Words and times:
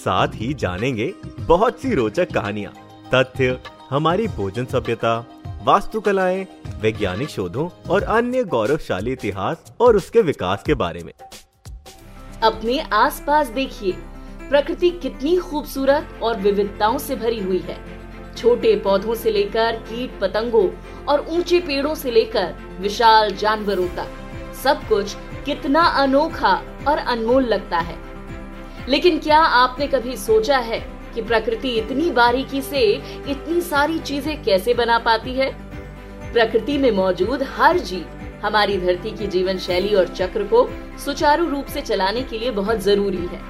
साथ 0.00 0.34
ही 0.34 0.52
जानेंगे 0.54 1.12
बहुत 1.40 1.80
सी 1.80 1.94
रोचक 1.94 2.32
कहानियाँ, 2.32 2.72
तथ्य, 3.14 3.58
हमारी 3.90 4.26
भोजन 4.28 4.64
सभ्यता, 4.64 5.18
वास्तुकलाएँ, 5.64 6.46
वैज्ञानिक 6.80 7.28
शोधों 7.28 7.68
और 7.90 8.02
अन्य 8.02 8.44
गौरवशाली 8.44 9.12
इतिहास 9.12 9.72
और 9.80 9.96
उसके 9.96 10.22
विकास 10.22 10.62
के 10.62 10.74
बारे 10.74 11.02
में। 11.04 11.12
अपने 12.42 12.78
आसपास 12.80 13.48
देखिए, 13.48 13.92
प्रकृति 14.48 14.90
कितनी 14.92 15.36
खूबसूरत 15.36 16.20
और 16.22 16.40
विविधताओं 16.40 16.98
से 16.98 17.16
भरी 17.16 17.40
हुई 17.40 17.58
है। 17.58 17.78
छोटे 18.36 18.74
पौधों 18.76 19.14
से 19.14 19.30
लेकर 19.30 19.76
कीट 19.88 20.18
पतंगों 20.20 20.68
और 21.04 21.26
ऊँचे 21.28 21.60
पेड़ों 21.60 21.94
से 21.94 22.10
लेकर 22.10 22.54
विशाल 22.80 23.34
जानवरों 23.34 23.88
तक, 23.88 24.08
सब 24.64 24.88
कुछ 24.88 25.14
कितना 25.44 25.82
अनोखा 26.02 26.54
और 26.88 26.98
अनमोल 26.98 27.44
लगता 27.44 27.78
है। 27.78 28.09
लेकिन 28.90 29.18
क्या 29.18 29.38
आपने 29.38 29.86
कभी 29.86 30.16
सोचा 30.16 30.58
है 30.58 30.78
कि 31.14 31.22
प्रकृति 31.22 31.68
इतनी 31.68 32.10
बारीकी 32.10 32.62
से 32.62 32.80
इतनी 33.30 33.60
सारी 33.60 33.98
चीज़ें 33.98 34.42
कैसे 34.42 34.74
बना 34.74 34.98
पाती 34.98 35.34
है? 35.34 35.50
प्रकृति 36.32 36.78
में 36.78 36.90
मौजूद 36.90 37.42
हर 37.56 37.78
जीव 37.78 38.40
हमारी 38.44 38.78
धरती 38.78 39.10
की 39.10 39.26
जीवन 39.26 39.58
शैली 39.58 39.94
और 39.94 40.08
चक्र 40.08 40.44
को 40.44 40.68
सुचारू 41.04 41.48
रूप 41.48 41.66
से 41.66 41.80
चलाने 41.80 42.22
के 42.22 42.38
लिए 42.38 42.50
बहुत 42.50 42.78
ज़रूरी 42.78 43.26
है। 43.26 43.40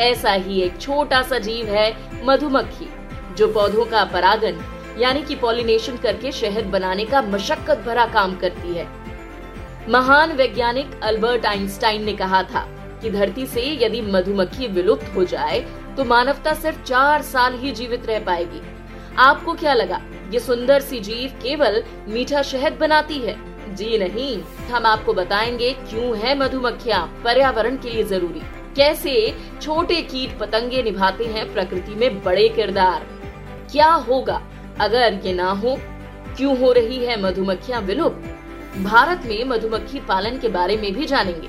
ऐसा 0.00 0.32
ही 0.32 0.60
एक 0.60 0.80
छोटा 0.80 1.22
सा 1.22 1.38
जीव 1.38 1.66
है 1.66 2.24
मधुमक्खी, 2.24 2.88
जो 3.36 3.48
पौधों 3.48 3.84
का 3.84 4.04
परागन 4.04 4.64
यानी 4.98 5.22
कि 5.22 5.34
पॉलिनेशन 5.36 5.96
करके 5.96 6.32
शहद 6.32 6.64
बनाने 6.64 7.04
का 7.04 7.22
मशक्कत 7.22 7.82
भरा 7.86 8.06
काम 8.06 8.36
करती 8.36 8.74
है। 8.74 8.86
महान 9.88 10.32
वैज्ञानिक 10.32 11.00
अल्बर्ट 11.02 11.46
आइंस्टाइन 11.46 12.04
ने 12.04 12.12
कहा 12.12 12.42
था 12.44 12.66
कि 13.02 13.10
धरती 13.10 13.46
से 13.46 13.62
यदि 13.84 14.00
मधुमक्खी 14.02 14.66
विलुप्त 14.66 15.12
हो 15.14 15.24
जाए 15.24 15.60
तो 15.96 16.04
मानवता 16.04 16.54
सिर्फ़ 16.54 16.82
चार 16.82 17.22
साल 17.22 17.58
ही 17.58 17.72
जीवित 17.72 18.06
रह 18.06 18.18
पाएगी। 18.20 18.60
आपको 19.18 19.54
क्या 19.54 19.74
लगा? 19.74 20.00
ये 20.30 20.40
सुंदर 20.40 20.80
सी 20.80 21.00
जीव 21.00 21.38
केवल 21.42 21.82
मीठा 22.08 22.42
शहद 22.42 22.72
बनाती 22.72 23.18
है? 23.18 23.36
जी 23.74 23.98
नहीं। 23.98 24.42
हम 24.70 24.86
आपको 24.86 25.12
बताएँगे 25.12 25.72
क्यों 25.72 26.16
है 26.18 26.38
मधुमक्खियाँ, 26.38 27.20
पर्यावरण 27.24 27.76
के 27.76 27.90
लिए 27.90 28.02
ज़रूरी। 28.02 28.42
कैसे 28.76 29.34
छोटे 29.62 30.00
कीट 30.02 30.38
पतंगे 30.38 30.82
निभाते 30.82 31.24
हैं 31.24 31.52
प्रकृति 31.52 31.94
में 31.94 32.22
बड़े 32.22 32.48
किरदार? 32.48 33.06
क्या 33.72 33.90
होगा 33.90 34.42
अगर 34.80 35.20
ये 35.24 35.32
ना 35.32 35.50
हो? 35.50 35.76
क्यों 36.36 36.58
हो 36.58 36.72
रही 36.72 37.04
है 37.04 37.20
मधुमक्खियाँ 37.22 37.80
विलुप्त? 37.80 38.34
भारत 38.78 39.22
में 39.26 39.44
मधुमक्खी 39.44 40.00
पालन 40.00 40.38
के 40.38 40.48
बारे 40.48 40.76
में 40.76 40.92
भी 40.94 41.04
जानेंगे। 41.04 41.48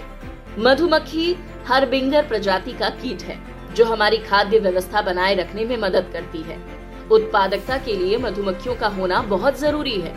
मधुमक्खी 0.58 1.36
हरबिंगर 1.68 2.28
प्रजाति 2.28 2.72
का 2.72 2.90
कीट 2.92 3.22
है, 3.22 3.38
जो 3.76 3.86
हमारी 3.86 4.18
खाद्य 4.20 4.60
व्यवस्था 4.60 5.02
बनाए 5.02 5.36
रखने 5.36 5.66
में 5.66 5.78
मदद 5.78 6.10
करती 6.14 6.42
है। 6.42 6.58
उत्पादकता 7.12 7.78
के 7.78 7.96
लिए 7.96 8.18
मधुमक्खियों 8.18 8.76
का 8.76 8.88
होना 8.88 9.22
बहुत 9.22 9.60
ज़रूरी 9.60 10.00
है। 10.02 10.14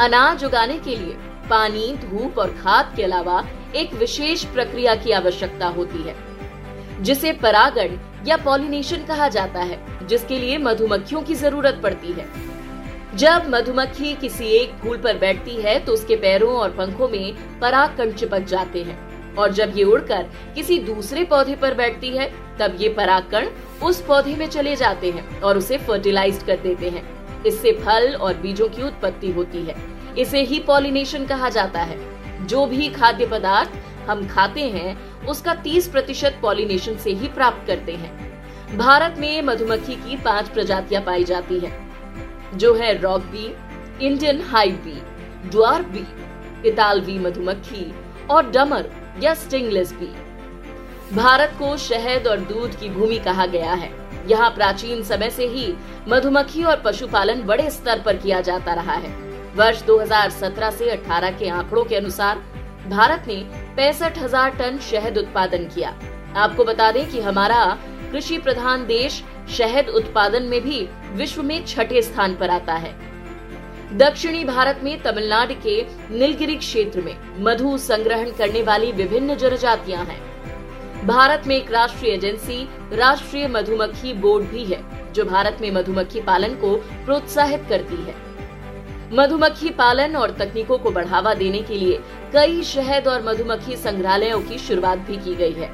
अनाज 0.00 0.44
उगाने 0.44 0.78
के 0.78 0.96
लिए 0.96 1.16
पानी, 1.50 1.96
धूप 1.96 2.38
और 2.38 2.50
खाद 2.54 2.92
के 2.96 3.02
अलावा 3.02 3.44
एक 3.76 3.94
विशेष 3.94 4.44
प्रक्रिया 4.44 4.94
की 4.94 5.10
आवश्यकता 5.12 5.66
होती 5.68 6.02
है, 6.02 6.14
जिसे 7.02 7.32
परागण 7.32 7.98
या 8.26 8.36
पॉलिनेशन 8.36 9.04
कहा 9.06 9.28
जाता 9.28 9.60
है, 9.60 10.06
जिसके 10.06 10.38
लिए 10.38 10.58
मधुमक्खियों 10.58 11.22
की 11.22 11.34
ज़रूरत 11.34 11.80
पड़ती 11.82 12.12
है। 12.12 12.26
जब 13.16 13.46
मधुमक्खी 13.48 14.14
किसी 14.14 14.46
एक 14.46 14.74
फूल 14.74 14.96
पर 14.96 15.18
बैठती 15.18 15.54
है 15.56 15.78
तो 15.84 15.92
उसके 15.92 16.16
पैरों 16.16 16.52
और 16.54 16.70
पंखों 16.70 17.08
में 17.08 17.34
पराग 17.60 17.96
कण 17.96 18.12
चिपक 18.12 18.44
जाते 18.46 18.82
हैं। 18.82 18.98
और 19.40 19.52
जब 19.52 19.72
ये 19.76 19.84
उड़कर 19.84 20.22
किसी 20.54 20.78
दूसरे 20.78 21.24
पौधे 21.24 21.54
पर 21.54 21.74
बैठती 21.74 22.08
है, 22.08 22.32
तब 22.58 22.76
ये 22.80 22.88
पराग 22.88 23.50
उस 23.82 24.00
पौधे 24.02 24.34
में 24.34 24.46
चले 24.46 24.76
जाते 24.76 25.10
हैं 25.10 25.40
और 25.40 25.58
उसे 25.58 25.78
फर्टिलाइज 25.78 26.42
कर 26.42 26.56
देते 26.56 26.90
हैं। 26.90 27.20
इससे 27.44 27.72
फल 27.72 28.14
और 28.14 28.34
बीजों 28.34 28.68
की 28.68 28.82
उत्पत्ति 28.82 29.30
होती 29.30 29.58
है। 29.58 29.76
इसे 30.18 30.42
ही 30.42 30.58
पॉलिनेशन 30.58 31.26
कहा 31.26 31.48
जाता 31.48 31.80
है। 31.80 32.20
जो 32.46 32.66
भी 32.66 32.88
खाद्य 32.88 33.26
पदार्थ 33.26 33.70
हम 34.10 34.28
खाते 34.28 34.60
हैं, 34.60 35.26
उसका 35.26 35.54
30 35.54 35.88
प्रतिशत 35.88 36.38
पॉलिनेशन 36.42 36.96
से 36.96 37.10
ही 37.10 37.28
प्राप्त 37.28 37.66
करते 37.66 37.92
हैं। 37.92 38.30
भारत 38.78 39.14
में 39.18 39.42
मधुमक्खी 39.42 39.94
की 39.94 40.16
पाँच 40.16 40.48
प्रजातियाँ 40.48 41.02
पाई 41.02 41.24
जाती 41.24 41.58
हैं। 41.58 41.92
जो 42.54 42.74
है 42.74 43.00
rock 43.00 43.20
bee, 43.20 43.56
Indian 44.06 44.40
hive 44.40 44.72
bee, 44.72 45.02
dwarf 45.48 45.86
bee, 45.86 46.06
इतालवी 46.68 47.18
मधुमक्खी 47.18 47.94
और 48.30 48.50
डमर। 48.50 48.99
या 49.18 49.34
स्टिंगलेस 49.34 49.92
बी 49.92 50.12
भारत 51.16 51.54
को 51.58 51.76
शहद 51.78 52.26
और 52.26 52.40
दूध 52.42 52.78
की 52.80 52.88
भूमि 52.88 53.18
कहा 53.18 53.46
गया 53.46 53.72
है। 53.72 53.90
यहाँ 54.28 54.50
प्राचीन 54.50 55.02
समय 55.02 55.30
से 55.30 55.46
ही 55.46 55.72
मधुमक्खी 56.08 56.62
और 56.62 56.82
पशुपालन 56.84 57.42
बड़े 57.42 57.70
स्तर 57.70 58.02
पर 58.02 58.16
किया 58.16 58.40
जाता 58.40 58.74
रहा 58.74 58.94
है। 58.94 59.10
वर्ष 59.56 59.82
2017 59.82 60.70
से 60.70 60.90
18 60.90 61.38
के 61.38 61.48
आंकड़ों 61.48 61.84
के 61.84 61.96
अनुसार 61.96 62.42
भारत 62.88 63.24
ने 63.28 63.36
पैंसठ 63.76 64.18
हज़ार 64.18 64.50
टन 64.50 64.78
शहद 64.90 65.18
उत्पादन 65.18 65.66
किया। 65.66 65.94
आपको 66.36 66.64
बता 66.64 66.90
दें 66.92 67.06
कि 67.10 67.20
हमारा 67.20 67.64
कृषि 68.12 68.38
प्रधान 68.38 68.86
देश 68.86 69.22
शहद 69.48 69.88
उत्पादन 69.90 70.42
में 70.42 70.60
भी 70.60 70.86
विश्व 71.14 71.42
में 71.42 71.64
छठे 71.66 72.02
स्थान 72.02 72.34
पर 72.36 72.50
आता 72.50 72.74
है। 72.74 72.94
दक्षिणी 73.90 74.44
भारत 74.44 74.80
में 74.84 75.02
तमिलनाडु 75.02 75.54
के 75.54 75.82
नीलगिरी 76.10 76.56
क्षेत्र 76.56 77.00
में 77.00 77.16
मधु 77.38 77.78
संग्रहण 77.78 78.30
करने 78.30 78.62
वाली 78.62 78.92
विभिन्न 78.92 79.34
जनजातियाँ 79.36 80.04
हैं। 80.04 81.06
भारत 81.06 81.46
में 81.46 81.56
एक 81.56 81.72
राष्ट्रीय 81.72 82.12
एजेंसी, 82.12 82.68
राष्ट्रीय 82.92 83.48
मधुमक्खी 83.48 84.12
बोर्ड 84.12 84.44
भी 84.46 84.64
है, 84.64 85.12
जो 85.12 85.24
भारत 85.24 85.58
में 85.60 85.70
मधुमक्खी 85.70 86.20
पालन 86.20 86.54
को 86.54 86.76
प्रोत्साहित 87.04 87.64
करती 87.68 87.96
है। 87.96 88.14
मधुमक्खी 89.12 89.70
पालन 89.70 90.16
और 90.16 90.30
तकनीकों 90.30 90.78
को 90.78 90.90
बढ़ावा 90.90 91.34
देने 91.34 91.62
के 91.62 91.74
लिए 91.74 92.00
कई 92.32 92.62
शहद 92.62 93.08
और 93.08 93.22
मधुमक्खी 93.22 93.76
संग्रहालयों 93.76 94.40
की 94.40 94.58
शुरुआत 94.58 94.98
भी 94.98 95.16
की 95.16 95.34
गई 95.34 95.52
है। 95.52 95.70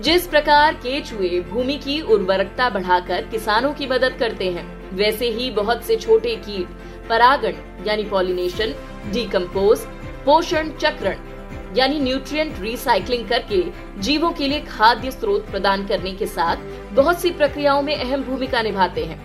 जिस 0.00 0.26
प्रकार 0.26 0.74
केचुए 0.74 1.40
भूमि 1.40 1.76
की 1.76 2.00
उर्वरकता 2.00 2.70
बढ़ाकर 2.70 3.22
किसानों 3.22 3.72
की 3.72 3.86
मदद 3.86 4.16
करते 4.18 4.50
हैं 4.50 4.83
वैसे 4.94 5.28
ही 5.30 5.50
बहुत 5.50 5.84
से 5.84 5.96
छोटे 5.96 6.34
कीट 6.36 7.08
परागण 7.08 7.54
यानी 7.86 8.04
पॉलिनेशन 8.04 8.74
डीकम्पोज 9.12 9.80
पोषण 10.24 10.70
चक्रण 10.80 11.32
यानी 11.76 11.98
न्यूट्रिएंट 12.00 12.60
रिसाइकलिंग 12.60 13.28
करके 13.28 13.62
जीवों 14.00 14.30
के 14.32 14.48
लिए 14.48 14.60
खाद्य 14.60 15.10
स्रोत 15.10 15.50
प्रदान 15.50 15.86
करने 15.86 16.12
के 16.12 16.26
साथ 16.26 16.56
बहुत 16.94 17.20
सी 17.20 17.30
प्रक्रियाओं 17.30 17.82
में 17.82 17.94
अहम 17.96 18.22
भूमिका 18.22 18.62
निभाते 18.62 19.04
हैं। 19.04 19.18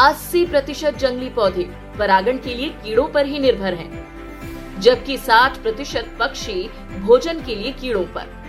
80 0.00 0.44
प्रतिशत 0.46 0.96
जंगली 0.98 1.28
पौधे 1.30 1.68
परागण 1.98 2.38
के 2.38 2.54
लिए 2.54 2.68
कीड़ों 2.84 3.06
पर 3.08 3.26
ही 3.26 3.38
निर्भर 3.38 3.74
हैं, 3.74 4.80
जबकि 4.80 5.16
60 5.18 5.58
प्रतिशत 5.58 6.16
पक्षी 6.20 6.68
भोजन 7.00 7.42
के 7.44 7.54
लिए 7.54 7.72
कीड़ों 7.72 8.04
पर। 8.04 8.45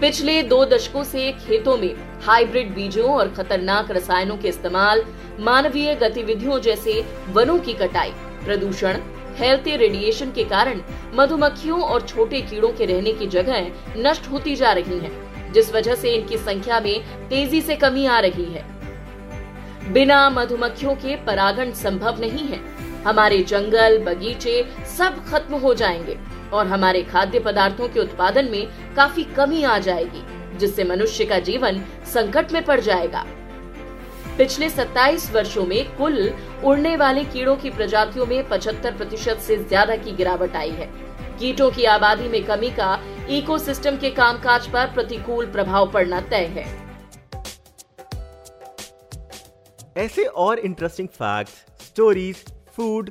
पिछले 0.00 0.42
दो 0.42 0.64
दशकों 0.64 1.04
से 1.04 1.32
खेतों 1.32 1.76
में 1.76 1.94
हाइब्रिड 2.22 2.74
बीजों 2.74 3.14
और 3.14 3.28
खतरनाक 3.28 3.90
रसायनों 3.90 4.36
के 4.36 4.48
इस्तेमाल 4.48 5.02
मानवीय 5.40 5.94
गतिविधियों 5.94 6.60
जैसे 6.60 7.04
वनों 7.28 7.58
की 7.58 7.72
कटाई 7.72 8.10
प्रदूषण 8.44 8.98
हेल्थी 9.36 9.76
रेडिएशन 9.76 10.30
के 10.30 10.44
कारण 10.44 10.80
मधुमक्खियों 11.14 11.80
और 11.82 12.06
छोटे 12.06 12.40
कीड़ों 12.40 12.68
के 12.68 12.86
रहने 12.86 13.12
की 13.12 13.26
जगह 13.26 13.70
नष्ट 13.96 14.30
होती 14.30 14.56
जा 14.56 14.72
रही 14.72 14.98
हैं, 14.98 15.52
जिस 15.52 15.72
वजह 15.74 15.94
से 15.94 16.14
इनकी 16.14 16.38
संख्या 16.38 16.80
में 16.80 17.28
तेज़ी 17.28 17.60
से 17.60 17.76
कमी 17.76 18.06
आ 18.06 18.18
रही 18.20 18.44
है। 18.44 18.64
बिना 19.92 20.28
मधुमक्खियों 20.30 20.94
के 20.94 21.16
परागण 21.16 21.72
संभव 21.72 22.20
नहीं 22.20 22.46
है। 22.48 22.60
हमारे 23.04 23.38
जंगल 23.38 23.98
बगीचे 23.98 24.62
सब 24.98 25.24
खत्म 25.28 25.54
हो 25.54 25.74
जाएँगे। 25.74 26.18
और 26.52 26.66
हमारे 26.66 27.02
खाद्य 27.02 27.40
पदार्थों 27.40 27.88
के 27.88 28.00
उत्पादन 28.00 28.50
में 28.50 28.94
काफ़ी 28.96 29.24
कमी 29.36 29.62
आ 29.62 29.78
जाएगी, 29.78 30.22
जिससे 30.58 30.84
मनुष्य 30.84 31.24
का 31.24 31.38
जीवन 31.40 31.82
संकट 32.06 32.52
में 32.52 32.64
पड़ 32.64 32.80
जाएगा। 32.80 33.24
पिछले 34.38 34.68
27 34.70 35.30
वर्षों 35.32 35.64
में 35.66 35.96
कुल 35.96 36.32
उड़ने 36.64 36.96
वाले 36.96 37.24
कीड़ों 37.24 37.56
की 37.56 37.70
प्रजातियों 37.70 38.26
में 38.26 38.42
75 38.48 38.96
प्रतिशत 38.96 39.38
से 39.38 39.56
ज़्यादा 39.58 39.96
की 39.96 40.12
गिरावट 40.12 40.56
आई 40.56 40.70
है। 40.70 40.86
कीटों 41.40 41.70
की 41.70 41.84
आबादी 41.86 42.28
में 42.28 42.42
कमी 42.44 42.70
का 42.70 42.98
इकोसिस्टम 43.30 43.96
के 43.96 44.10
कामकाज 44.10 44.66
पर 44.66 44.92
प्रतिकूल 44.94 45.46
प्रभाव 45.46 45.90
पड़ना 45.92 46.20
तय 46.30 46.46
है। 46.56 46.64
ऐसे 49.96 50.24
और 50.24 50.58
interesting 50.58 51.08
facts 51.08 51.52
stories 51.80 52.44
food 52.76 53.10